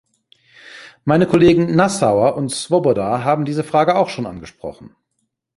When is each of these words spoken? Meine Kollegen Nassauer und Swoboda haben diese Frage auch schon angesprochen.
Meine 1.05 1.27
Kollegen 1.27 1.75
Nassauer 1.75 2.35
und 2.35 2.49
Swoboda 2.49 3.23
haben 3.23 3.45
diese 3.45 3.63
Frage 3.63 3.95
auch 3.95 4.09
schon 4.09 4.25
angesprochen. 4.25 4.95